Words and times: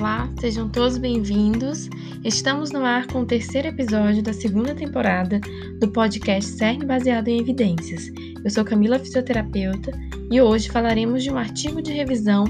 Olá, 0.00 0.26
sejam 0.40 0.66
todos 0.66 0.96
bem-vindos. 0.96 1.90
Estamos 2.24 2.70
no 2.70 2.82
ar 2.86 3.06
com 3.06 3.20
o 3.20 3.26
terceiro 3.26 3.68
episódio 3.68 4.22
da 4.22 4.32
segunda 4.32 4.74
temporada 4.74 5.38
do 5.78 5.92
podcast 5.92 6.52
CERN 6.52 6.86
baseado 6.86 7.28
em 7.28 7.38
evidências. 7.38 8.10
Eu 8.42 8.48
sou 8.48 8.64
Camila, 8.64 8.98
fisioterapeuta, 8.98 9.92
e 10.32 10.40
hoje 10.40 10.70
falaremos 10.70 11.22
de 11.22 11.30
um 11.30 11.36
artigo 11.36 11.82
de 11.82 11.92
revisão 11.92 12.44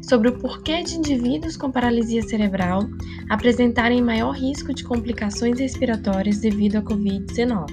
sobre 0.00 0.30
o 0.30 0.38
porquê 0.38 0.82
de 0.82 0.96
indivíduos 0.96 1.58
com 1.58 1.70
paralisia 1.70 2.22
cerebral 2.22 2.80
apresentarem 3.28 4.00
maior 4.00 4.32
risco 4.32 4.72
de 4.72 4.82
complicações 4.82 5.60
respiratórias 5.60 6.38
devido 6.38 6.76
à 6.76 6.82
Covid-19. 6.82 7.66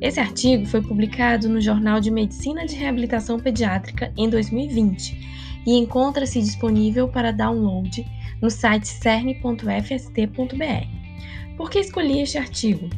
Esse 0.00 0.20
artigo 0.20 0.64
foi 0.64 0.80
publicado 0.80 1.50
no 1.50 1.60
Jornal 1.60 2.00
de 2.00 2.10
Medicina 2.10 2.64
de 2.64 2.76
Reabilitação 2.76 3.38
Pediátrica 3.38 4.10
em 4.16 4.30
2020 4.30 5.34
e 5.66 5.76
encontra-se 5.76 6.40
disponível 6.40 7.08
para 7.08 7.30
download 7.30 8.06
no 8.44 8.50
site 8.50 8.86
cern.fst.br. 8.86 9.56
Por 11.56 11.70
que 11.70 11.78
escolhi 11.78 12.20
este 12.20 12.36
artigo? 12.36 12.90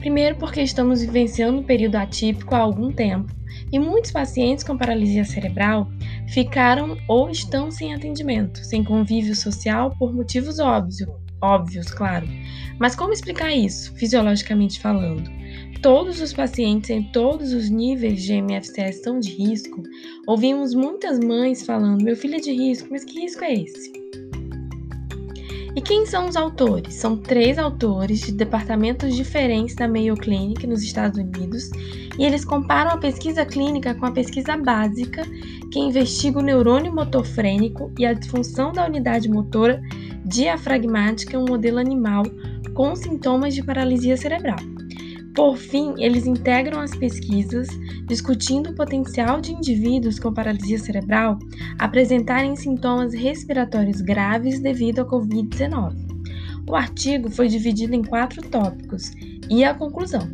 Primeiro, 0.00 0.36
porque 0.36 0.60
estamos 0.60 1.00
vivenciando 1.00 1.60
um 1.60 1.62
período 1.62 1.96
atípico 1.96 2.54
há 2.54 2.58
algum 2.58 2.92
tempo 2.92 3.34
e 3.72 3.78
muitos 3.78 4.10
pacientes 4.10 4.62
com 4.62 4.76
paralisia 4.76 5.24
cerebral 5.24 5.88
ficaram 6.28 6.98
ou 7.08 7.30
estão 7.30 7.70
sem 7.70 7.94
atendimento, 7.94 8.62
sem 8.62 8.84
convívio 8.84 9.34
social 9.34 9.96
por 9.98 10.12
motivos 10.12 10.58
óbvios, 10.58 10.98
óbvios, 11.40 11.90
claro. 11.90 12.28
Mas 12.78 12.94
como 12.94 13.14
explicar 13.14 13.50
isso, 13.50 13.94
fisiologicamente 13.94 14.78
falando? 14.78 15.30
Todos 15.80 16.20
os 16.20 16.34
pacientes 16.34 16.90
em 16.90 17.02
todos 17.02 17.54
os 17.54 17.70
níveis 17.70 18.22
de 18.22 18.34
MFCS 18.34 18.96
estão 18.96 19.18
de 19.18 19.30
risco. 19.30 19.82
Ouvimos 20.26 20.74
muitas 20.74 21.18
mães 21.18 21.64
falando: 21.64 22.04
meu 22.04 22.14
filho 22.14 22.36
é 22.36 22.40
de 22.40 22.52
risco, 22.52 22.88
mas 22.90 23.04
que 23.04 23.18
risco 23.18 23.42
é 23.42 23.54
esse? 23.54 24.01
E 25.74 25.80
quem 25.80 26.04
são 26.04 26.28
os 26.28 26.36
autores? 26.36 26.94
São 26.94 27.16
três 27.16 27.58
autores 27.58 28.20
de 28.20 28.32
departamentos 28.32 29.16
diferentes 29.16 29.74
da 29.74 29.88
Mayo 29.88 30.14
Clinic 30.14 30.66
nos 30.66 30.82
Estados 30.82 31.18
Unidos 31.18 31.70
e 32.18 32.24
eles 32.24 32.44
comparam 32.44 32.90
a 32.90 32.98
pesquisa 32.98 33.46
clínica 33.46 33.94
com 33.94 34.04
a 34.04 34.12
pesquisa 34.12 34.54
básica 34.54 35.22
que 35.72 35.78
investiga 35.78 36.38
o 36.38 36.42
neurônio 36.42 36.94
motor 36.94 37.24
frênico 37.24 37.90
e 37.98 38.04
a 38.04 38.12
disfunção 38.12 38.70
da 38.70 38.84
unidade 38.84 39.30
motora 39.30 39.82
diafragmática 40.26 41.36
em 41.36 41.40
um 41.40 41.46
modelo 41.46 41.78
animal 41.78 42.24
com 42.74 42.94
sintomas 42.94 43.54
de 43.54 43.62
paralisia 43.62 44.16
cerebral. 44.16 44.58
Por 45.34 45.56
fim, 45.56 45.94
eles 45.96 46.26
integram 46.26 46.80
as 46.80 46.94
pesquisas, 46.94 47.68
discutindo 48.06 48.70
o 48.70 48.74
potencial 48.74 49.40
de 49.40 49.52
indivíduos 49.52 50.18
com 50.18 50.32
paralisia 50.32 50.78
cerebral 50.78 51.38
apresentarem 51.78 52.54
sintomas 52.54 53.14
respiratórios 53.14 54.02
graves 54.02 54.60
devido 54.60 55.00
à 55.00 55.06
Covid-19. 55.06 55.96
O 56.68 56.76
artigo 56.76 57.30
foi 57.30 57.48
dividido 57.48 57.94
em 57.94 58.04
quatro 58.04 58.42
tópicos 58.42 59.10
e 59.50 59.64
a 59.64 59.74
conclusão. 59.74 60.30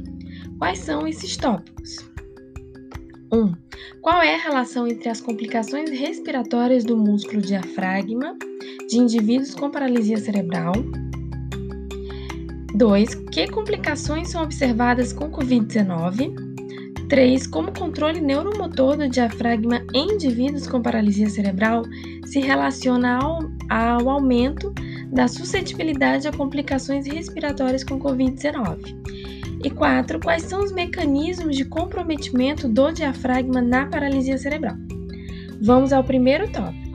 Quais 0.58 0.80
são 0.80 1.06
esses 1.06 1.36
tópicos? 1.36 2.08
1. 3.32 3.36
Um, 3.36 3.54
qual 4.00 4.20
é 4.20 4.34
a 4.34 4.42
relação 4.42 4.88
entre 4.88 5.08
as 5.08 5.20
complicações 5.20 5.90
respiratórias 5.90 6.84
do 6.84 6.96
músculo 6.96 7.40
diafragma 7.40 8.36
de 8.88 8.98
indivíduos 8.98 9.54
com 9.54 9.70
paralisia 9.70 10.16
cerebral 10.16 10.72
2. 12.74 13.14
Que 13.32 13.48
complicações 13.48 14.30
são 14.30 14.42
observadas 14.42 15.12
com 15.12 15.30
Covid-19? 15.30 16.34
3. 17.08 17.46
Como 17.46 17.70
o 17.70 17.78
controle 17.78 18.20
neuromotor 18.20 18.96
do 18.96 19.08
diafragma 19.08 19.82
em 19.94 20.12
indivíduos 20.12 20.66
com 20.66 20.82
paralisia 20.82 21.28
cerebral 21.30 21.82
se 22.26 22.40
relaciona 22.40 23.16
ao, 23.16 23.38
ao 23.70 24.10
aumento 24.10 24.72
da 25.10 25.26
suscetibilidade 25.26 26.28
a 26.28 26.32
complicações 26.32 27.06
respiratórias 27.06 27.82
com 27.82 27.98
Covid-19? 27.98 28.94
E 29.64 29.70
4. 29.70 30.20
Quais 30.20 30.42
são 30.42 30.62
os 30.62 30.70
mecanismos 30.70 31.56
de 31.56 31.64
comprometimento 31.64 32.68
do 32.68 32.92
diafragma 32.92 33.60
na 33.60 33.86
paralisia 33.86 34.38
cerebral? 34.38 34.76
Vamos 35.60 35.92
ao 35.92 36.04
primeiro 36.04 36.46
tópico. 36.52 36.87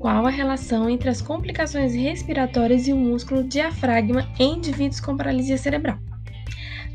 Qual 0.00 0.26
a 0.26 0.30
relação 0.30 0.88
entre 0.88 1.10
as 1.10 1.20
complicações 1.20 1.94
respiratórias 1.94 2.88
e 2.88 2.92
o 2.94 2.96
músculo 2.96 3.44
diafragma 3.44 4.26
em 4.38 4.54
indivíduos 4.54 4.98
com 4.98 5.14
paralisia 5.14 5.58
cerebral? 5.58 5.98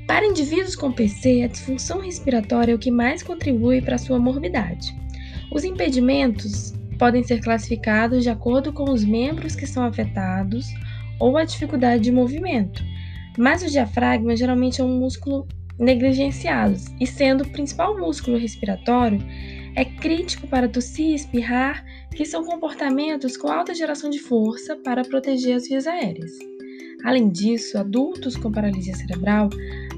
Para 0.08 0.26
indivíduos 0.26 0.76
com 0.76 0.92
PC, 0.92 1.44
a 1.44 1.48
disfunção 1.48 2.02
respiratória 2.02 2.72
é 2.72 2.76
o 2.76 2.80
que 2.80 2.90
mais 2.90 3.22
contribui 3.22 3.80
para 3.80 4.00
sua 4.00 4.18
morbidade. 4.18 4.92
Os 5.52 5.64
impedimentos 5.64 6.74
podem 6.98 7.22
ser 7.22 7.42
classificados 7.42 8.24
de 8.24 8.30
acordo 8.32 8.74
com 8.74 8.90
os 8.90 9.06
membros 9.06 9.56
que 9.56 9.68
são 9.68 9.84
afetados 9.86 10.66
ou 11.20 11.38
a 11.38 11.46
dificuldade 11.46 12.02
de 12.02 12.12
movimento, 12.12 12.84
mas 13.38 13.62
o 13.62 13.70
diafragma 13.70 14.36
geralmente 14.36 14.82
é 14.82 14.84
um 14.84 15.00
músculo 15.00 15.48
negligenciado 15.78 16.76
e, 17.00 17.06
sendo 17.06 17.44
o 17.44 17.50
principal 17.50 17.96
músculo 18.00 18.36
respiratório, 18.36 19.20
é 19.76 19.84
crítico 19.84 20.48
para 20.48 20.70
tossir 20.70 21.08
e 21.08 21.16
espirrar, 21.16 21.84
que 22.16 22.26
são 22.26 22.44
comportamentos 22.44 23.36
com 23.36 23.50
alta 23.50 23.74
geração 23.74 24.10
de 24.10 24.20
força 24.20 24.76
para 24.78 25.04
proteger 25.04 25.58
as 25.58 25.68
vias 25.68 25.86
aéreas. 25.86 26.32
Além 27.04 27.30
disso, 27.30 27.78
adultos 27.78 28.36
com 28.36 28.52
paralisia 28.52 28.96
cerebral 28.96 29.50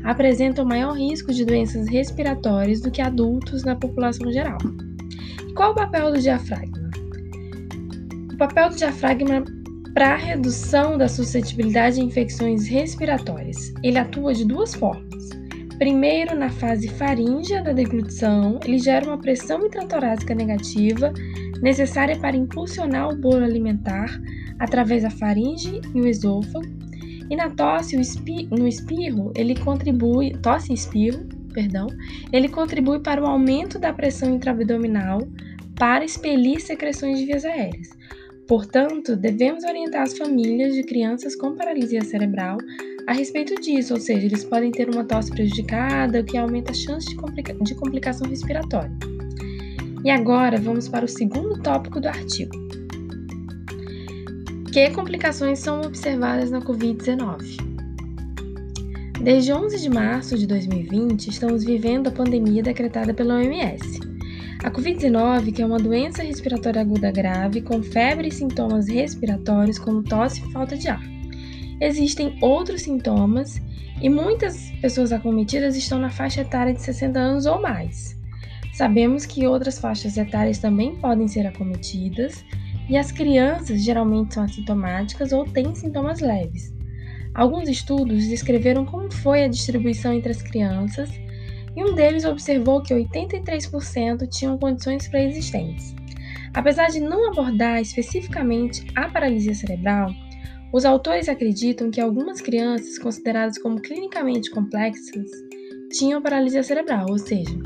apresentam 0.03 0.65
maior 0.65 0.93
risco 0.93 1.31
de 1.31 1.45
doenças 1.45 1.87
respiratórias 1.87 2.81
do 2.81 2.91
que 2.91 3.01
adultos 3.01 3.63
na 3.63 3.75
população 3.75 4.31
geral. 4.31 4.57
Qual 5.55 5.71
o 5.71 5.75
papel 5.75 6.11
do 6.11 6.19
diafragma? 6.19 6.89
O 8.33 8.37
papel 8.37 8.69
do 8.69 8.75
diafragma 8.75 9.43
para 9.93 10.13
a 10.13 10.17
redução 10.17 10.97
da 10.97 11.07
suscetibilidade 11.07 11.99
a 11.99 12.03
infecções 12.03 12.67
respiratórias. 12.67 13.73
Ele 13.83 13.97
atua 13.97 14.33
de 14.33 14.45
duas 14.45 14.75
formas. 14.75 15.06
Primeiro, 15.77 16.35
na 16.35 16.49
fase 16.49 16.87
faríngea 16.87 17.61
da 17.61 17.71
deglutição, 17.71 18.59
ele 18.65 18.79
gera 18.79 19.05
uma 19.05 19.17
pressão 19.19 19.63
intratorácica 19.63 20.33
negativa 20.33 21.13
necessária 21.61 22.17
para 22.17 22.35
impulsionar 22.35 23.09
o 23.09 23.15
bolo 23.15 23.43
alimentar 23.43 24.19
através 24.57 25.03
da 25.03 25.11
faringe 25.11 25.79
e 25.93 26.01
o 26.01 26.07
esôfago. 26.07 26.65
E 27.29 27.35
na 27.35 27.51
tosse, 27.51 27.95
no 28.49 28.67
espirro, 28.67 29.31
ele 29.35 29.55
contribui, 29.59 30.31
tosse 30.41 30.71
e 30.71 30.75
espirro, 30.75 31.23
perdão, 31.53 31.87
ele 32.33 32.47
contribui 32.47 32.99
para 32.99 33.21
o 33.21 33.27
aumento 33.27 33.77
da 33.77 33.93
pressão 33.93 34.33
intraabdominal 34.33 35.19
para 35.75 36.03
expelir 36.03 36.59
secreções 36.59 37.19
de 37.19 37.25
vias 37.25 37.45
aéreas. 37.45 37.89
Portanto, 38.47 39.15
devemos 39.15 39.63
orientar 39.63 40.03
as 40.03 40.17
famílias 40.17 40.73
de 40.73 40.83
crianças 40.83 41.35
com 41.35 41.55
paralisia 41.55 42.03
cerebral 42.03 42.57
a 43.07 43.13
respeito 43.13 43.55
disso, 43.61 43.93
ou 43.93 43.99
seja, 44.01 44.25
eles 44.25 44.43
podem 44.43 44.69
ter 44.69 44.89
uma 44.89 45.05
tosse 45.05 45.31
prejudicada, 45.31 46.19
o 46.19 46.25
que 46.25 46.37
aumenta 46.37 46.71
a 46.71 46.75
chance 46.75 47.07
de, 47.07 47.15
complica 47.15 47.53
de 47.53 47.73
complicação 47.73 48.27
respiratória. 48.27 48.91
E 50.03 50.09
agora 50.09 50.59
vamos 50.59 50.89
para 50.89 51.05
o 51.05 51.07
segundo 51.07 51.57
tópico 51.61 52.01
do 52.01 52.09
artigo. 52.09 52.51
Que 54.73 54.89
complicações 54.89 55.59
são 55.59 55.81
observadas 55.81 56.51
na 56.51 56.61
Covid-19? 56.61 57.65
Desde 59.23 59.53
11 59.53 59.79
de 59.79 59.89
março 59.89 60.37
de 60.37 60.45
2020, 60.45 61.29
estamos 61.29 61.63
vivendo 61.63 62.07
a 62.07 62.11
pandemia 62.11 62.61
decretada 62.61 63.13
pela 63.13 63.35
OMS. 63.35 64.01
A 64.65 64.69
Covid-19, 64.69 65.53
que 65.53 65.61
é 65.61 65.65
uma 65.65 65.79
doença 65.79 66.23
respiratória 66.23 66.81
aguda 66.81 67.09
grave 67.09 67.61
com 67.61 67.81
febre 67.81 68.27
e 68.27 68.31
sintomas 68.31 68.89
respiratórios 68.89 69.79
como 69.79 70.03
tosse 70.03 70.41
e 70.41 70.51
falta 70.51 70.75
de 70.75 70.89
ar. 70.89 71.16
Existem 71.79 72.37
outros 72.41 72.81
sintomas 72.83 73.61
e 74.01 74.09
muitas 74.09 74.71
pessoas 74.81 75.11
acometidas 75.11 75.75
estão 75.75 75.99
na 75.99 76.09
faixa 76.09 76.41
etária 76.41 76.73
de 76.73 76.81
60 76.81 77.19
anos 77.19 77.45
ou 77.45 77.61
mais. 77.61 78.17
Sabemos 78.73 79.25
que 79.25 79.47
outras 79.47 79.79
faixas 79.79 80.17
etárias 80.17 80.59
também 80.59 80.95
podem 80.95 81.27
ser 81.27 81.45
acometidas 81.47 82.43
e 82.89 82.97
as 82.97 83.11
crianças 83.11 83.83
geralmente 83.83 84.35
são 84.35 84.43
assintomáticas 84.43 85.31
ou 85.31 85.45
têm 85.45 85.73
sintomas 85.75 86.19
leves. 86.19 86.73
Alguns 87.33 87.69
estudos 87.69 88.27
descreveram 88.27 88.85
como 88.85 89.11
foi 89.11 89.43
a 89.43 89.47
distribuição 89.47 90.13
entre 90.13 90.31
as 90.31 90.41
crianças 90.41 91.09
e 91.75 91.83
um 91.83 91.93
deles 91.93 92.25
observou 92.25 92.81
que 92.81 92.93
83% 92.93 94.27
tinham 94.27 94.57
condições 94.57 95.07
pré-existentes. 95.07 95.95
Apesar 96.53 96.87
de 96.87 96.99
não 96.99 97.31
abordar 97.31 97.79
especificamente 97.79 98.83
a 98.95 99.07
paralisia 99.09 99.53
cerebral, 99.53 100.11
os 100.73 100.85
autores 100.85 101.29
acreditam 101.29 101.89
que 101.89 102.01
algumas 102.01 102.41
crianças 102.41 102.97
consideradas 102.99 103.57
como 103.57 103.81
clinicamente 103.81 104.51
complexas 104.51 105.29
tinham 105.91 106.21
paralisia 106.21 106.63
cerebral, 106.63 107.05
ou 107.09 107.17
seja, 107.17 107.57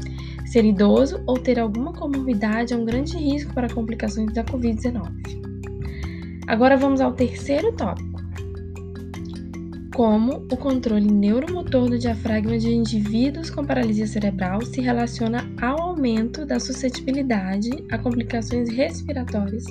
ser 0.46 0.66
idoso 0.66 1.22
ou 1.26 1.38
ter 1.38 1.60
alguma 1.60 1.94
comorbidade 1.94 2.74
é 2.74 2.78
um 2.78 2.86
grande 2.86 3.18
risco 3.18 3.54
para 3.54 3.74
complicações 3.74 4.34
da 4.34 4.44
Covid-19. 4.44 5.10
Agora 6.48 6.78
vamos 6.78 7.02
ao 7.02 7.14
terceiro 7.14 7.72
tópico 7.76 8.12
como 9.96 10.48
o 10.50 10.58
controle 10.58 11.12
neuromotor 11.12 11.90
do 11.90 12.00
diafragma 12.00 12.58
de 12.58 12.70
indivíduos 12.70 13.50
com 13.50 13.64
paralisia 13.64 14.08
cerebral 14.08 14.62
se 14.62 14.82
relaciona 14.82 15.48
ao 15.62 15.80
aumento 15.82 16.46
da 16.46 16.60
suscetibilidade 16.60 17.70
a 17.92 17.98
complicações 17.98 18.70
respiratórias 18.70 19.66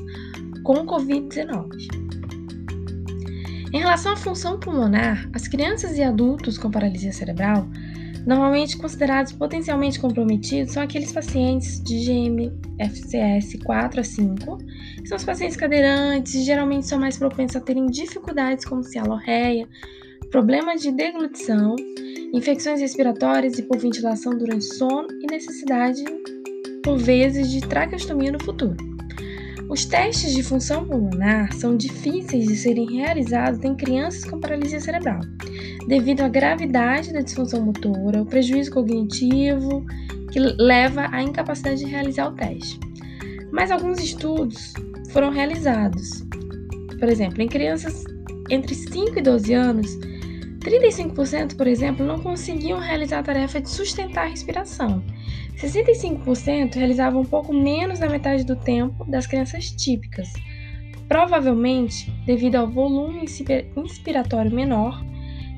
com 0.62 0.86
Covid-19. 0.86 2.09
Em 3.72 3.78
relação 3.78 4.12
à 4.12 4.16
função 4.16 4.58
pulmonar, 4.58 5.30
as 5.32 5.46
crianças 5.46 5.96
e 5.96 6.02
adultos 6.02 6.58
com 6.58 6.72
paralisia 6.72 7.12
cerebral, 7.12 7.68
normalmente 8.26 8.76
considerados 8.76 9.30
potencialmente 9.30 10.00
comprometidos, 10.00 10.72
são 10.72 10.82
aqueles 10.82 11.12
pacientes 11.12 11.80
de 11.80 12.04
GMFCS 12.04 13.62
4 13.62 14.00
a 14.00 14.04
5, 14.04 14.58
que 14.96 15.06
são 15.06 15.16
os 15.16 15.24
pacientes 15.24 15.56
cadeirantes 15.56 16.34
e 16.34 16.42
geralmente 16.42 16.88
são 16.88 16.98
mais 16.98 17.16
propensos 17.16 17.56
a 17.56 17.60
terem 17.60 17.86
dificuldades 17.86 18.64
como 18.64 18.82
cialorreia, 18.82 19.68
problemas 20.32 20.82
de 20.82 20.90
deglutição, 20.90 21.76
infecções 22.34 22.80
respiratórias 22.80 23.56
e 23.56 23.62
por 23.62 23.78
ventilação 23.78 24.36
durante 24.36 24.64
sono 24.64 25.06
e 25.22 25.30
necessidade, 25.30 26.02
por 26.82 26.98
vezes, 26.98 27.48
de 27.48 27.60
traqueostomia 27.60 28.32
no 28.32 28.42
futuro. 28.42 28.89
Os 29.70 29.84
testes 29.84 30.34
de 30.34 30.42
função 30.42 30.84
pulmonar 30.84 31.52
são 31.52 31.76
difíceis 31.76 32.44
de 32.48 32.56
serem 32.56 32.90
realizados 32.92 33.62
em 33.62 33.76
crianças 33.76 34.24
com 34.24 34.40
paralisia 34.40 34.80
cerebral, 34.80 35.20
devido 35.86 36.22
à 36.22 36.28
gravidade 36.28 37.12
da 37.12 37.20
disfunção 37.20 37.64
motora, 37.64 38.20
o 38.20 38.26
prejuízo 38.26 38.72
cognitivo 38.72 39.86
que 40.32 40.40
leva 40.40 41.06
à 41.12 41.22
incapacidade 41.22 41.84
de 41.84 41.86
realizar 41.86 42.26
o 42.26 42.32
teste. 42.32 42.80
Mas 43.52 43.70
alguns 43.70 44.00
estudos 44.00 44.74
foram 45.10 45.30
realizados. 45.30 46.24
Por 46.98 47.08
exemplo, 47.08 47.40
em 47.40 47.46
crianças 47.46 48.02
entre 48.50 48.74
5 48.74 49.20
e 49.20 49.22
12 49.22 49.54
anos, 49.54 49.96
35%, 50.64 51.56
por 51.56 51.68
exemplo, 51.68 52.04
não 52.04 52.18
conseguiam 52.18 52.80
realizar 52.80 53.20
a 53.20 53.22
tarefa 53.22 53.60
de 53.60 53.70
sustentar 53.70 54.26
a 54.26 54.30
respiração. 54.30 55.00
65% 55.60 56.74
realizavam 56.74 57.20
um 57.20 57.24
pouco 57.24 57.52
menos 57.52 57.98
da 57.98 58.08
metade 58.08 58.44
do 58.44 58.56
tempo 58.56 59.04
das 59.04 59.26
crianças 59.26 59.70
típicas, 59.70 60.32
provavelmente 61.06 62.10
devido 62.24 62.56
ao 62.56 62.68
volume 62.68 63.24
inspiratório 63.76 64.54
menor, 64.54 65.04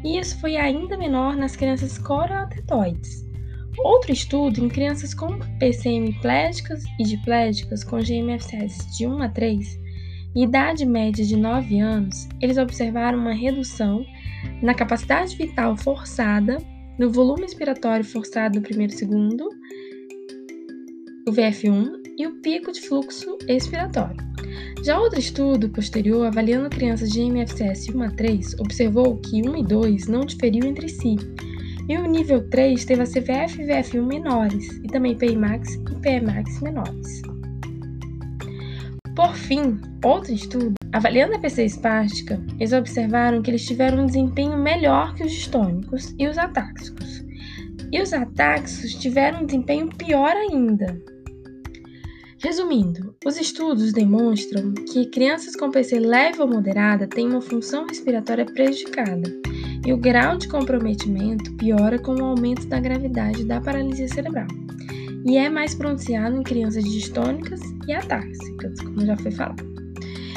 e 0.05 0.19
isso 0.19 0.41
foi 0.41 0.57
ainda 0.57 0.97
menor 0.97 1.37
nas 1.37 1.55
crianças 1.55 1.99
coroatetoides. 1.99 3.25
Outro 3.79 4.13
estudo 4.13 4.65
em 4.65 4.69
crianças 4.69 5.15
com 5.15 5.39
PCM 5.59 6.13
plégicas 6.21 6.83
e 6.99 7.05
diplégicas 7.05 7.85
com 7.85 7.99
GMFS 7.99 8.97
de 8.97 9.07
1 9.07 9.23
a 9.23 9.29
3, 9.29 9.81
idade 10.35 10.85
média 10.85 11.25
de 11.25 11.37
9 11.37 11.79
anos, 11.79 12.29
eles 12.41 12.59
observaram 12.59 13.19
uma 13.19 13.33
redução 13.33 14.05
na 14.61 14.75
capacidade 14.75 15.37
vital 15.37 15.77
forçada, 15.77 16.59
no 16.99 17.11
volume 17.11 17.45
expiratório 17.45 18.05
forçado 18.05 18.57
no 18.57 18.63
primeiro 18.63 18.93
segundo, 18.93 19.49
o 21.27 21.33
VF1, 21.33 22.03
e 22.19 22.27
o 22.27 22.41
pico 22.43 22.73
de 22.73 22.81
fluxo 22.81 23.39
expiratório. 23.49 24.17
Já 24.85 25.01
outro 25.01 25.19
estudo 25.19 25.69
posterior, 25.69 26.27
avaliando 26.27 26.69
crianças 26.69 27.11
de 27.11 27.23
MFCS 27.23 27.89
1 27.89 28.03
a 28.03 28.11
3, 28.11 28.55
observou 28.61 29.17
que 29.19 29.41
1 29.49 29.57
e 29.57 29.63
2 29.65 30.07
não 30.09 30.27
diferiam 30.27 30.69
entre 30.69 30.89
si, 30.89 31.17
e 31.89 31.97
o 31.97 32.07
nível 32.07 32.49
3 32.51 32.85
teve 32.85 33.03
a 33.03 33.07
CVF 33.07 33.63
e 33.63 33.67
VF1 33.67 34.07
menores, 34.07 34.69
e 34.85 34.89
também 34.89 35.17
PIMAX 35.17 35.75
e 35.75 35.95
PEMAX 36.01 36.61
menores. 36.61 37.23
Por 39.15 39.35
fim, 39.35 39.81
outro 40.03 40.33
estudo 40.33 40.75
Avaliando 40.93 41.35
a 41.35 41.39
PC 41.39 41.65
espástica, 41.65 42.39
eles 42.61 42.75
observaram 42.75 43.41
que 43.41 43.51
eles 43.51 43.65
tiveram 43.65 44.03
um 44.03 44.07
desempenho 44.07 44.59
melhor 44.59 45.15
que 45.15 45.25
os 45.25 45.33
distônicos 45.33 46.15
e 46.19 46.29
os 46.29 46.37
atáxicos. 46.37 47.25
E 47.91 48.01
os 48.01 48.13
atáxicos 48.13 48.95
tiveram 48.97 49.41
um 49.41 49.47
desempenho 49.47 49.89
pior 49.89 50.37
ainda. 50.37 51.03
Resumindo, 52.43 53.15
os 53.25 53.37
estudos 53.39 53.93
demonstram 53.93 54.75
que 54.75 55.07
crianças 55.07 55.55
com 55.55 55.71
PC 55.71 56.01
leve 56.01 56.41
ou 56.41 56.49
moderada 56.49 57.07
têm 57.07 57.29
uma 57.29 57.41
função 57.41 57.87
respiratória 57.87 58.45
prejudicada 58.45 59.31
e 59.87 59.93
o 59.93 59.97
grau 59.97 60.37
de 60.37 60.49
comprometimento 60.49 61.53
piora 61.55 62.01
com 62.01 62.17
o 62.17 62.25
aumento 62.25 62.67
da 62.67 62.81
gravidade 62.81 63.45
da 63.45 63.61
paralisia 63.61 64.09
cerebral 64.09 64.49
e 65.25 65.37
é 65.37 65.49
mais 65.49 65.75
pronunciado 65.75 66.37
em 66.37 66.43
crianças 66.43 66.85
distônicas 66.85 67.61
e 67.87 67.93
atáxicas, 67.93 68.81
como 68.81 69.07
já 69.07 69.17
foi 69.17 69.31
falado. 69.31 69.63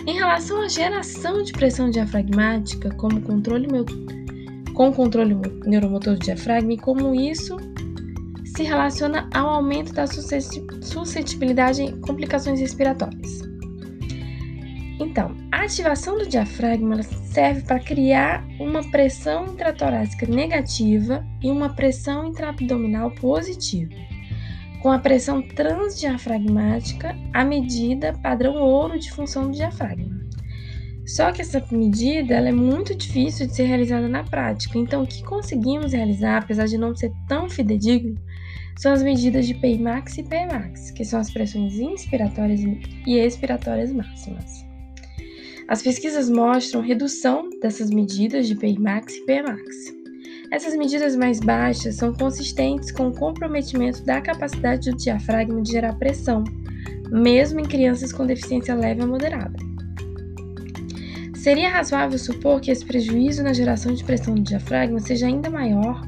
Em 0.06 0.14
relação 0.14 0.62
à 0.62 0.68
geração 0.68 1.42
de 1.42 1.52
pressão 1.54 1.90
diafragmática 1.90 2.94
como 2.96 3.22
controle 3.22 3.68
com 4.76 4.90
o 4.90 4.94
controle 4.94 5.36
neuromotor 5.66 6.14
do 6.14 6.20
diafragma 6.20 6.74
e 6.74 6.78
como 6.78 7.16
isso 7.16 7.58
se 8.56 8.64
relaciona 8.64 9.30
ao 9.34 9.50
aumento 9.50 9.94
da 9.94 10.06
suscetibilidade 10.08 11.82
em 11.82 12.00
complicações 12.00 12.60
respiratórias. 12.60 13.42
Então, 14.98 15.36
a 15.52 15.64
ativação 15.64 16.18
do 16.18 16.26
diafragma 16.26 17.04
serve 17.04 17.62
para 17.64 17.82
criar 17.82 18.46
uma 18.60 18.82
pressão 18.92 19.48
intratorácica 19.48 20.26
negativa 20.26 21.26
e 21.44 21.52
uma 21.52 21.76
pressão 21.76 22.28
intraabdominal 22.28 23.12
positiva 23.12 23.94
com 24.82 24.92
a 24.92 25.00
pressão 25.00 25.42
transdiafragmática, 25.42 27.18
a 27.34 27.44
medida 27.44 28.14
padrão 28.22 28.62
ouro 28.62 29.00
de 29.00 29.12
função 29.12 29.48
do 29.48 29.58
diafragma. 29.58 30.16
Só 31.08 31.32
que 31.32 31.42
essa 31.42 31.60
medida 31.72 32.36
é 32.36 32.52
muito 32.52 32.94
difícil 32.94 33.48
de 33.48 33.56
ser 33.56 33.64
realizada 33.64 34.08
na 34.08 34.24
prática, 34.24 34.78
então 34.78 35.02
o 35.02 35.08
que 35.08 35.24
conseguimos 35.24 35.92
realizar, 35.92 36.38
apesar 36.38 36.68
de 36.68 36.78
não 36.78 36.96
ser 36.96 37.12
tão 37.28 37.50
fidedigno, 37.50 38.16
são 38.78 38.92
as 38.92 39.02
medidas 39.02 39.48
de 39.48 39.54
Pmax 39.54 40.18
e 40.18 40.24
Pmax, 40.24 40.92
que 40.92 41.06
são 41.06 41.20
as 41.20 41.32
pressões 41.32 41.76
inspiratórias 41.76 42.60
e 43.08 43.18
expiratórias 43.18 43.92
máximas. 43.92 44.66
As 45.68 45.82
pesquisas 45.82 46.30
mostram 46.30 46.82
redução 46.82 47.50
dessas 47.62 47.90
medidas 47.90 48.48
de 48.48 48.56
Pmax 48.56 49.16
e 49.16 49.26
Pmax. 49.26 49.96
Essas 50.52 50.76
medidas 50.76 51.16
mais 51.16 51.40
baixas 51.40 51.96
são 51.96 52.14
consistentes 52.14 52.92
com 52.92 53.08
o 53.08 53.16
comprometimento 53.16 54.04
da 54.04 54.22
capacidade 54.22 54.92
do 54.92 54.98
diafragma 54.98 55.62
de 55.62 55.72
gerar 55.72 55.94
pressão, 55.94 56.44
mesmo 57.10 57.60
em 57.60 57.66
crianças 57.66 58.12
com 58.12 58.26
deficiência 58.26 58.76
leve 58.76 59.02
a 59.02 59.08
moderada. 59.08 59.58
Seria 61.36 61.70
razoável 61.70 62.18
supor 62.20 62.60
que 62.60 62.72
esse 62.72 62.86
prejuízo 62.86 63.44
na 63.44 63.54
geração 63.54 63.94
de 63.94 64.04
pressão 64.04 64.36
do 64.36 64.42
diafragma 64.42 65.00
seja 65.00 65.28
ainda 65.28 65.50
maior 65.50 66.02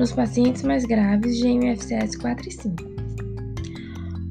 nos 0.00 0.12
pacientes 0.12 0.62
mais 0.62 0.86
graves 0.86 1.36
de 1.36 1.46
MFCS 1.46 2.16
4 2.16 2.48
e 2.48 2.52
5. 2.52 2.74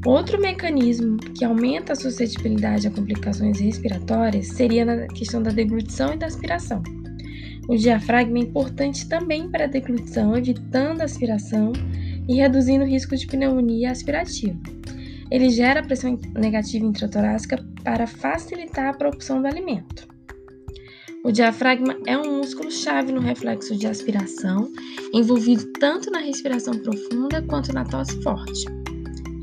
Outro 0.03 0.41
mecanismo 0.41 1.17
que 1.17 1.45
aumenta 1.45 1.93
a 1.93 1.95
suscetibilidade 1.95 2.87
a 2.87 2.91
complicações 2.91 3.59
respiratórias 3.59 4.47
seria 4.47 4.83
na 4.83 5.05
questão 5.05 5.43
da 5.43 5.51
deglutição 5.51 6.11
e 6.11 6.17
da 6.17 6.25
aspiração. 6.25 6.81
O 7.67 7.75
diafragma 7.75 8.39
é 8.39 8.41
importante 8.41 9.07
também 9.07 9.47
para 9.47 9.65
a 9.65 9.67
deglutição, 9.67 10.35
evitando 10.35 11.01
a 11.01 11.05
aspiração 11.05 11.71
e 12.27 12.37
reduzindo 12.37 12.83
o 12.83 12.87
risco 12.87 13.15
de 13.15 13.27
pneumonia 13.27 13.91
aspirativa. 13.91 14.57
Ele 15.29 15.51
gera 15.51 15.83
pressão 15.83 16.17
negativa 16.35 16.83
intratorácica 16.83 17.63
para 17.83 18.07
facilitar 18.07 18.87
a 18.87 18.97
propulsão 18.97 19.39
do 19.39 19.47
alimento. 19.47 20.07
O 21.29 21.31
diafragma 21.31 21.95
é 22.07 22.17
um 22.17 22.39
músculo-chave 22.39 23.11
no 23.11 23.21
reflexo 23.21 23.75
de 23.75 23.85
aspiração, 23.85 24.67
envolvido 25.13 25.63
tanto 25.79 26.09
na 26.09 26.17
respiração 26.17 26.73
profunda 26.79 27.39
quanto 27.43 27.71
na 27.71 27.85
tosse 27.85 28.19
forte. 28.23 28.65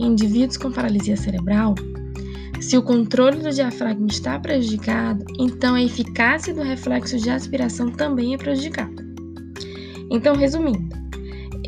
Em 0.01 0.07
indivíduos 0.07 0.57
com 0.57 0.73
paralisia 0.73 1.17
cerebral, 1.17 1.77
se 2.61 2.77
o 2.77 2.83
controle 2.83 3.41
do 3.41 3.53
diafragma 3.53 4.09
está 4.09 4.37
prejudicado, 4.37 5.25
então 5.39 5.77
a 5.77 5.83
eficácia 5.85 6.53
do 6.53 6.61
reflexo 6.61 7.19
de 7.19 7.31
aspiração 7.31 7.89
também 7.89 8.35
é 8.35 8.37
prejudicada. 8.37 9.07
Então, 10.11 10.35
resumindo, 10.35 10.89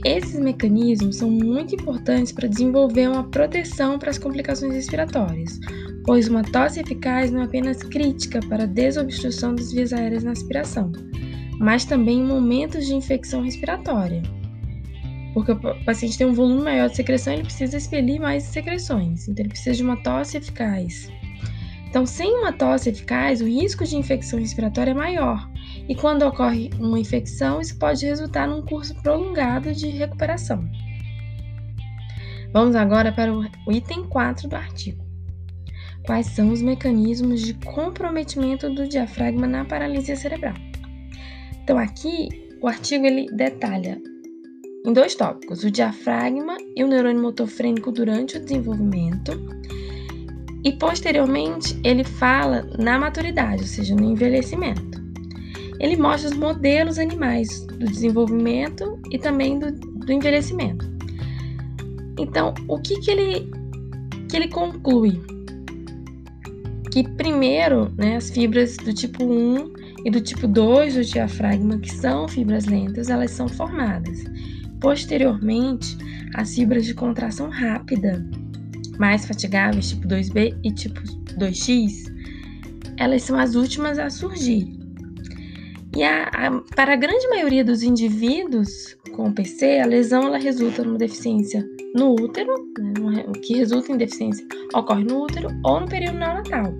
esses 0.04 0.40
mecanismos 0.40 1.14
são 1.14 1.30
muito 1.30 1.76
importantes 1.76 2.32
para 2.32 2.48
desenvolver 2.48 3.08
uma 3.08 3.22
proteção 3.22 4.00
para 4.00 4.10
as 4.10 4.18
complicações 4.18 4.74
respiratórias, 4.74 5.60
pois 6.08 6.26
uma 6.26 6.42
tosse 6.42 6.80
eficaz 6.80 7.30
não 7.30 7.42
é 7.42 7.44
apenas 7.44 7.82
crítica 7.82 8.40
para 8.48 8.64
a 8.64 8.66
desobstrução 8.66 9.54
das 9.54 9.70
vias 9.70 9.92
aéreas 9.92 10.24
na 10.24 10.32
aspiração, 10.32 10.90
mas 11.60 11.84
também 11.84 12.20
em 12.20 12.26
momentos 12.26 12.86
de 12.86 12.94
infecção 12.94 13.42
respiratória 13.42 14.22
porque 15.34 15.52
o 15.52 15.84
paciente 15.84 16.18
tem 16.18 16.26
um 16.26 16.32
volume 16.32 16.62
maior 16.62 16.88
de 16.88 16.96
secreção, 16.96 17.32
ele 17.32 17.44
precisa 17.44 17.76
expelir 17.76 18.20
mais 18.20 18.42
secreções, 18.42 19.28
então 19.28 19.42
ele 19.42 19.50
precisa 19.50 19.76
de 19.76 19.82
uma 19.84 19.96
tosse 19.98 20.36
eficaz. 20.36 21.12
Então, 21.88 22.04
sem 22.04 22.34
uma 22.40 22.52
tosse 22.52 22.88
eficaz, 22.88 23.40
o 23.40 23.46
risco 23.46 23.84
de 23.84 23.96
infecção 23.96 24.38
respiratória 24.38 24.90
é 24.90 24.94
maior, 24.94 25.48
e 25.88 25.94
quando 25.94 26.22
ocorre 26.22 26.70
uma 26.80 26.98
infecção, 26.98 27.60
isso 27.60 27.78
pode 27.78 28.04
resultar 28.04 28.48
num 28.48 28.62
curso 28.62 28.94
prolongado 29.02 29.72
de 29.72 29.88
recuperação. 29.88 30.68
Vamos 32.52 32.74
agora 32.74 33.12
para 33.12 33.32
o 33.32 33.72
item 33.72 34.04
4 34.04 34.48
do 34.48 34.56
artigo. 34.56 35.07
Quais 36.08 36.28
são 36.28 36.50
os 36.50 36.62
mecanismos 36.62 37.42
de 37.42 37.52
comprometimento 37.52 38.70
do 38.70 38.88
diafragma 38.88 39.46
na 39.46 39.66
paralisia 39.66 40.16
cerebral? 40.16 40.54
Então, 41.62 41.76
aqui 41.76 42.30
o 42.62 42.66
artigo 42.66 43.04
ele 43.04 43.26
detalha 43.30 44.00
em 44.86 44.92
dois 44.94 45.14
tópicos: 45.14 45.64
o 45.64 45.70
diafragma 45.70 46.56
e 46.74 46.82
o 46.82 46.88
neurônio 46.88 47.20
motor 47.20 47.46
frênico 47.46 47.92
durante 47.92 48.38
o 48.38 48.40
desenvolvimento. 48.42 49.32
E 50.64 50.72
posteriormente 50.72 51.78
ele 51.84 52.04
fala 52.04 52.66
na 52.78 52.98
maturidade, 52.98 53.60
ou 53.60 53.68
seja, 53.68 53.94
no 53.94 54.04
envelhecimento. 54.04 54.98
ele 55.78 55.98
mostra 55.98 56.30
os 56.30 56.36
modelos 56.38 56.98
animais 56.98 57.66
do 57.66 57.84
desenvolvimento 57.84 58.98
e 59.10 59.18
também 59.18 59.58
do, 59.58 59.72
do 59.72 60.10
envelhecimento. 60.10 60.90
Então, 62.18 62.54
o 62.66 62.78
que, 62.80 62.98
que, 62.98 63.10
ele, 63.10 63.50
que 64.26 64.38
ele 64.38 64.48
conclui? 64.48 65.20
Que 66.90 67.06
primeiro, 67.16 67.92
né, 67.96 68.16
as 68.16 68.30
fibras 68.30 68.76
do 68.76 68.92
tipo 68.94 69.24
1 69.24 69.72
e 70.04 70.10
do 70.10 70.20
tipo 70.20 70.46
2 70.46 70.94
do 70.94 71.04
diafragma, 71.04 71.78
que 71.78 71.92
são 71.92 72.26
fibras 72.26 72.64
lentas, 72.66 73.10
elas 73.10 73.30
são 73.30 73.48
formadas. 73.48 74.24
Posteriormente, 74.80 75.96
as 76.34 76.54
fibras 76.54 76.86
de 76.86 76.94
contração 76.94 77.50
rápida, 77.50 78.24
mais 78.98 79.26
fatigáveis, 79.26 79.90
tipo 79.90 80.08
2B 80.08 80.56
e 80.64 80.72
tipo 80.72 81.00
2X, 81.38 82.12
elas 82.96 83.22
são 83.22 83.38
as 83.38 83.54
últimas 83.54 83.98
a 83.98 84.08
surgir. 84.08 84.77
E 85.96 86.02
a, 86.02 86.24
a, 86.24 86.60
para 86.74 86.92
a 86.92 86.96
grande 86.96 87.26
maioria 87.28 87.64
dos 87.64 87.82
indivíduos 87.82 88.96
com 89.16 89.32
PC, 89.32 89.80
a 89.80 89.86
lesão 89.86 90.24
ela 90.24 90.38
resulta 90.38 90.84
numa 90.84 90.98
deficiência 90.98 91.66
no 91.94 92.12
útero, 92.12 92.52
né, 92.78 93.24
o 93.26 93.32
que 93.32 93.54
resulta 93.54 93.92
em 93.92 93.96
deficiência 93.96 94.46
ocorre 94.74 95.04
no 95.04 95.24
útero 95.24 95.48
ou 95.64 95.80
no 95.80 95.88
período 95.88 96.18
neonatal. 96.18 96.74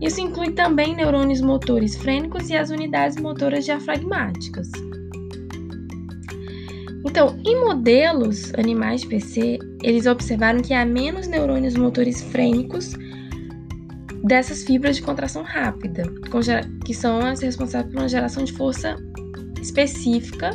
Isso 0.00 0.20
inclui 0.20 0.50
também 0.50 0.96
neurônios 0.96 1.40
motores 1.40 1.94
frênicos 1.96 2.50
e 2.50 2.56
as 2.56 2.70
unidades 2.70 3.16
motoras 3.18 3.64
diafragmáticas. 3.64 4.68
Então, 7.04 7.38
em 7.44 7.60
modelos 7.64 8.52
animais 8.54 9.02
de 9.02 9.08
PC, 9.08 9.58
eles 9.82 10.06
observaram 10.06 10.60
que 10.60 10.72
há 10.72 10.84
menos 10.84 11.28
neurônios 11.28 11.76
motores 11.76 12.22
frênicos 12.22 12.94
dessas 14.24 14.62
fibras 14.64 14.96
de 14.96 15.02
contração 15.02 15.42
rápida, 15.42 16.04
que 16.84 16.94
são 16.94 17.20
as 17.20 17.40
responsáveis 17.40 17.92
por 17.92 18.00
uma 18.00 18.08
geração 18.08 18.44
de 18.44 18.52
força 18.52 18.96
específica, 19.60 20.50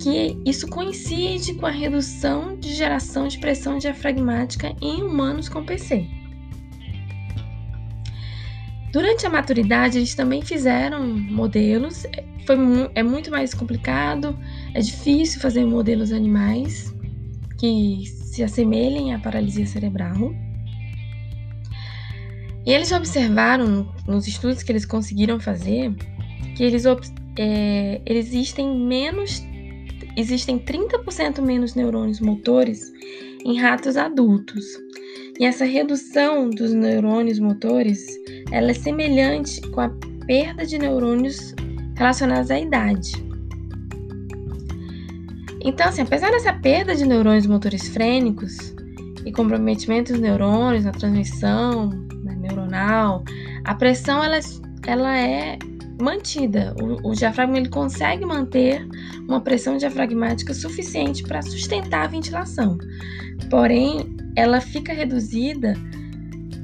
que 0.00 0.36
isso 0.44 0.66
coincide 0.68 1.54
com 1.54 1.66
a 1.66 1.70
redução 1.70 2.56
de 2.56 2.74
geração 2.74 3.28
de 3.28 3.38
pressão 3.38 3.78
diafragmática 3.78 4.74
em 4.80 5.02
humanos 5.02 5.48
com 5.48 5.64
PC. 5.64 6.06
Durante 8.92 9.26
a 9.26 9.30
maturidade, 9.30 9.98
eles 9.98 10.14
também 10.14 10.42
fizeram 10.42 11.06
modelos. 11.06 12.04
Foi, 12.46 12.56
é 12.94 13.02
muito 13.02 13.30
mais 13.30 13.54
complicado, 13.54 14.38
é 14.74 14.80
difícil 14.80 15.40
fazer 15.40 15.64
modelos 15.64 16.12
animais 16.12 16.94
que 17.58 18.04
se 18.06 18.42
assemelhem 18.42 19.14
à 19.14 19.18
paralisia 19.18 19.64
cerebral. 19.66 20.34
E 22.64 22.72
eles 22.72 22.92
observaram, 22.92 23.88
nos 24.06 24.28
estudos 24.28 24.62
que 24.62 24.70
eles 24.70 24.86
conseguiram 24.86 25.40
fazer, 25.40 25.92
que 26.56 26.62
eles, 26.62 26.84
é, 27.36 28.00
existem 28.06 28.78
menos, 28.86 29.42
existem 30.16 30.58
30% 30.58 31.42
menos 31.42 31.74
neurônios 31.74 32.20
motores 32.20 32.92
em 33.44 33.58
ratos 33.58 33.96
adultos. 33.96 34.64
E 35.40 35.44
essa 35.44 35.64
redução 35.64 36.50
dos 36.50 36.72
neurônios 36.72 37.40
motores, 37.40 38.06
ela 38.52 38.70
é 38.70 38.74
semelhante 38.74 39.60
com 39.70 39.80
a 39.80 39.90
perda 40.26 40.64
de 40.64 40.78
neurônios 40.78 41.54
relacionados 41.96 42.50
à 42.50 42.60
idade. 42.60 43.12
Então, 45.64 45.88
assim, 45.88 46.02
apesar 46.02 46.30
dessa 46.30 46.52
perda 46.52 46.94
de 46.94 47.04
neurônios 47.04 47.46
motores 47.46 47.88
frênicos 47.88 48.74
e 49.24 49.32
comprometimento 49.32 50.12
dos 50.12 50.20
neurônios 50.20 50.84
na 50.84 50.92
transmissão 50.92 51.90
neuronal, 52.82 53.24
a 53.64 53.74
pressão 53.74 54.22
ela, 54.22 54.38
ela 54.86 55.18
é 55.18 55.58
mantida. 56.00 56.74
O, 56.80 57.10
o 57.10 57.14
diafragma 57.14 57.58
ele 57.58 57.68
consegue 57.68 58.24
manter 58.24 58.86
uma 59.28 59.40
pressão 59.40 59.76
diafragmática 59.76 60.52
suficiente 60.52 61.22
para 61.22 61.42
sustentar 61.42 62.04
a 62.04 62.08
ventilação. 62.08 62.76
Porém, 63.48 64.16
ela 64.36 64.60
fica 64.60 64.92
reduzida, 64.92 65.74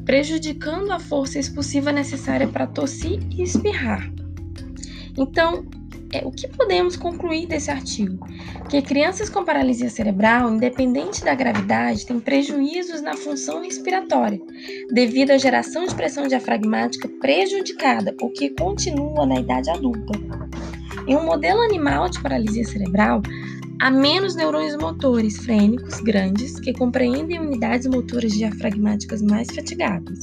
prejudicando 0.05 0.91
a 0.91 0.99
força 0.99 1.39
expulsiva 1.39 1.93
necessária 1.93 2.49
para 2.49 2.67
tossir 2.67 3.21
e 3.31 3.43
espirrar. 3.43 4.11
Então, 5.17 5.65
é, 6.13 6.25
o 6.25 6.31
que 6.31 6.49
podemos 6.49 6.97
concluir 6.97 7.47
desse 7.47 7.71
artigo? 7.71 8.27
Que 8.69 8.81
crianças 8.81 9.29
com 9.29 9.45
paralisia 9.45 9.91
cerebral, 9.91 10.51
independente 10.53 11.25
da 11.25 11.35
gravidade, 11.35 12.07
têm 12.07 12.19
prejuízos 12.19 13.03
na 13.03 13.15
função 13.15 13.63
respiratória, 13.63 14.41
devido 14.91 15.33
à 15.33 15.39
geração 15.39 15.87
de 15.87 15.95
pressão 15.95 16.27
diafragmática 16.27 17.09
prejudicada, 17.21 18.15
o 18.23 18.31
que 18.31 18.51
continua 18.51 19.27
na 19.27 19.41
idade 19.41 19.71
adulta. 19.71 20.19
Em 21.07 21.17
um 21.17 21.25
modelo 21.25 21.61
animal 21.61 22.09
de 22.09 22.21
paralisia 22.23 22.65
cerebral, 22.65 23.23
há 23.81 23.91
menos 23.91 24.35
neurônios 24.35 24.77
motores 24.77 25.37
frênicos 25.39 26.01
grandes 26.01 26.59
que 26.59 26.73
compreendem 26.73 27.39
unidades 27.39 27.87
motoras 27.87 28.33
diafragmáticas 28.33 29.23
mais 29.23 29.49
fatigáveis 29.55 30.23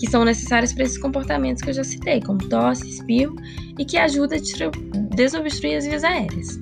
que 0.00 0.08
são 0.08 0.24
necessários 0.24 0.72
para 0.72 0.84
esses 0.84 0.96
comportamentos 0.96 1.62
que 1.62 1.68
eu 1.68 1.74
já 1.74 1.84
citei, 1.84 2.22
como 2.22 2.38
tosse, 2.48 2.88
espirro, 2.88 3.36
e 3.78 3.84
que 3.84 3.98
ajuda 3.98 4.36
a 4.36 4.38
desobstruir 5.14 5.76
as 5.76 5.86
vias 5.86 6.04
aéreas. 6.04 6.58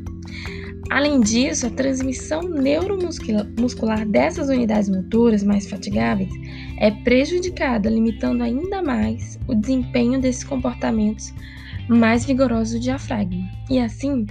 Além 0.91 1.21
disso, 1.21 1.67
a 1.67 1.71
transmissão 1.71 2.43
neuromuscular 2.43 4.07
dessas 4.09 4.49
unidades 4.49 4.89
motoras 4.89 5.43
mais 5.43 5.69
fatigáveis 5.69 6.33
é 6.79 6.91
prejudicada, 6.91 7.91
limitando 7.91 8.43
ainda 8.43 8.83
mais 8.83 9.39
o 9.47 9.55
desempenho 9.55 10.19
desses 10.19 10.45
comportamentos 10.45 11.33
mais 11.89 12.25
vigorosos 12.25 12.75
do 12.75 12.81
diafragma. 12.81 13.47
E 13.69 13.79
assim, 13.79 14.27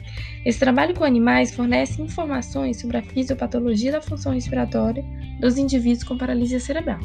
esse 0.46 0.60
trabalho 0.60 0.96
com 0.96 1.04
animais 1.04 1.54
fornece 1.54 2.02
informações 2.02 2.80
sobre 2.80 2.98
a 2.98 3.04
fisiopatologia 3.04 3.92
da 3.92 4.02
função 4.02 4.34
respiratória 4.34 5.06
dos 5.40 5.58
indivíduos 5.58 6.04
com 6.04 6.18
paralisia 6.18 6.60
cerebral. 6.60 7.00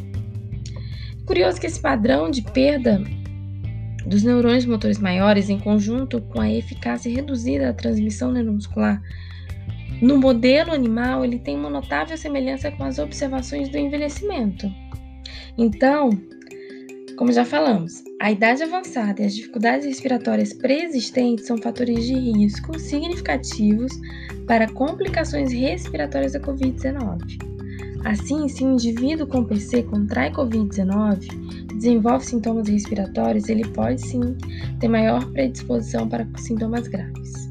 Curioso 1.27 1.61
que 1.61 1.67
esse 1.67 1.81
padrão 1.81 2.31
de 2.31 2.43
perda 2.43 3.03
dos 4.13 4.23
neurônios 4.23 4.67
motores 4.67 4.99
maiores, 4.99 5.49
em 5.49 5.59
conjunto 5.59 6.21
com 6.21 6.41
a 6.41 6.53
eficácia 6.53 7.11
reduzida 7.11 7.65
da 7.65 7.73
transmissão 7.73 8.31
neuromuscular, 8.31 9.03
no 10.03 10.19
modelo 10.19 10.73
animal, 10.73 11.25
ele 11.25 11.39
tem 11.39 11.57
uma 11.57 11.71
notável 11.71 12.17
semelhança 12.19 12.71
com 12.73 12.85
as 12.85 12.99
observações 12.99 13.71
do 13.71 13.79
envelhecimento. 13.79 14.71
Então, 15.57 16.11
como 17.17 17.33
já 17.33 17.45
falamos, 17.45 18.03
a 18.21 18.31
idade 18.31 18.63
avançada 18.63 19.23
e 19.23 19.25
as 19.25 19.35
dificuldades 19.35 19.87
respiratórias 19.87 20.53
pré-existentes 20.53 21.47
são 21.47 21.57
fatores 21.57 22.05
de 22.05 22.15
risco 22.15 22.79
significativos 22.79 23.93
para 24.47 24.71
complicações 24.73 25.53
respiratórias 25.53 26.33
da 26.33 26.41
Covid-19. 26.41 27.52
Assim, 28.05 28.49
se 28.49 28.65
um 28.65 28.73
indivíduo 28.73 29.27
com 29.27 29.45
PC 29.45 29.85
contrai 29.85 30.33
Covid-19, 30.33 31.67
desenvolve 31.75 32.25
sintomas 32.25 32.69
respiratórios, 32.69 33.49
ele 33.49 33.67
pode 33.69 34.01
sim 34.01 34.37
ter 34.81 34.89
maior 34.89 35.25
predisposição 35.33 36.09
para 36.09 36.27
sintomas 36.37 36.89
graves. 36.89 37.51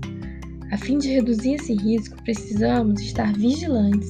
A 0.71 0.77
fim 0.77 0.97
de 0.97 1.09
reduzir 1.09 1.53
esse 1.53 1.73
risco, 1.73 2.21
precisamos 2.23 3.01
estar 3.01 3.33
vigilantes 3.33 4.09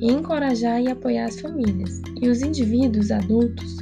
e 0.00 0.10
encorajar 0.10 0.80
e 0.80 0.88
apoiar 0.88 1.26
as 1.26 1.40
famílias 1.40 2.00
e 2.20 2.28
os 2.28 2.42
indivíduos 2.42 3.10
adultos 3.10 3.76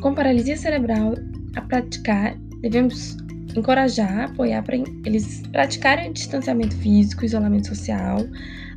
com 0.00 0.14
paralisia 0.14 0.56
cerebral 0.56 1.14
a 1.56 1.60
praticar, 1.60 2.36
devemos 2.60 3.16
encorajar, 3.56 4.30
apoiar 4.30 4.62
para 4.62 4.76
eles 4.76 5.42
praticarem 5.52 6.10
o 6.10 6.12
distanciamento 6.12 6.76
físico, 6.76 7.24
isolamento 7.24 7.68
social, 7.68 8.18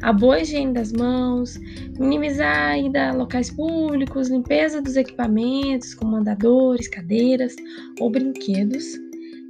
a 0.01 0.11
boa 0.11 0.39
higiene 0.41 0.73
das 0.73 0.91
mãos, 0.91 1.59
minimizar 1.97 2.71
a 2.71 2.77
ida 2.77 3.09
a 3.09 3.13
locais 3.13 3.49
públicos, 3.49 4.29
limpeza 4.29 4.81
dos 4.81 4.95
equipamentos, 4.95 5.93
como 5.93 6.15
andadores, 6.15 6.87
cadeiras 6.87 7.55
ou 7.99 8.09
brinquedos 8.09 8.83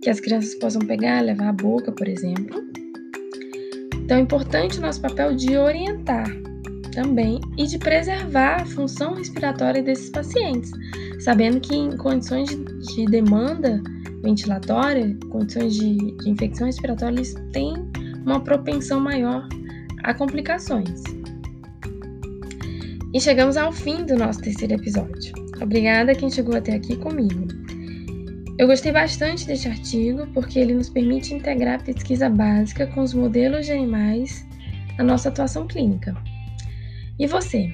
que 0.02 0.10
as 0.10 0.20
crianças 0.20 0.54
possam 0.56 0.82
pegar, 0.82 1.22
levar 1.22 1.50
à 1.50 1.54
boca, 1.54 1.92
por 1.92 2.08
exemplo. 2.08 2.62
Então 3.96 4.18
é 4.18 4.20
importante 4.20 4.78
o 4.78 4.82
nosso 4.82 5.02
papel 5.02 5.34
de 5.34 5.58
orientar 5.58 6.30
também 6.94 7.40
e 7.58 7.66
de 7.66 7.80
preservar 7.80 8.62
a 8.62 8.66
função 8.66 9.16
respiratória 9.16 9.82
desses 9.82 10.10
pacientes, 10.10 10.72
sabendo 11.20 11.60
que 11.60 11.74
em 11.74 11.98
condições 11.98 12.50
de, 12.50 12.56
de 12.96 13.06
demanda 13.06 13.82
ventilatória, 14.24 15.16
condições 15.30 15.76
de, 15.76 15.98
de 16.18 16.30
infecção 16.30 16.66
respiratória, 16.66 17.16
eles 17.16 17.36
têm 17.52 17.74
uma 18.26 18.40
propensão 18.40 19.00
maior 19.00 19.48
a 20.04 20.14
complicações. 20.14 21.04
E 23.14 23.20
chegamos 23.20 23.58
ao 23.58 23.72
fim 23.72 24.06
do 24.06 24.16
nosso 24.16 24.42
terceiro 24.42 24.74
episódio. 24.74 25.34
Obrigada 25.62 26.14
a 26.14 26.16
quem 26.16 26.32
chegou 26.32 26.56
até 26.56 26.74
aqui 26.74 26.96
comigo. 26.96 27.48
Eu 28.58 28.68
gostei 28.68 28.92
bastante 28.92 29.46
deste 29.46 29.68
artigo 29.68 30.26
porque 30.34 30.60
ele 30.60 30.74
nos 30.74 30.90
permite 30.90 31.34
integrar 31.34 31.80
a 31.80 31.84
pesquisa 31.84 32.30
básica 32.30 32.88
com 32.88 33.02
os 33.02 33.14
modelos 33.14 33.66
de 33.66 33.72
animais 33.72 34.46
na 34.98 35.04
nossa 35.04 35.30
atuação 35.30 35.68
clínica. 35.68 36.16
E 37.20 37.28
você? 37.28 37.72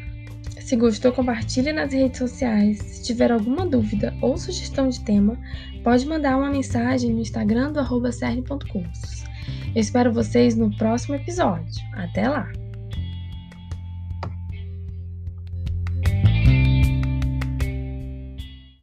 Se 0.70 0.76
gostou, 0.76 1.12
compartilhe 1.12 1.74
nas 1.74 1.92
redes 1.92 2.20
sociais. 2.20 2.78
Se 2.78 3.02
tiver 3.02 3.32
alguma 3.32 3.66
dúvida 3.66 4.16
ou 4.22 4.38
sugestão 4.38 4.88
de 4.88 5.04
tema, 5.04 5.36
pode 5.84 6.06
mandar 6.06 6.38
uma 6.38 6.52
mensagem 6.52 7.12
no 7.12 7.22
Instagram 7.22 7.72
do 7.72 7.80
arroba 7.80 8.12
Eu 8.14 9.82
espero 9.82 10.14
vocês 10.14 10.56
no 10.56 10.70
próximo 10.78 11.16
episódio. 11.16 11.82
Até 11.96 12.30
lá! 12.30 12.59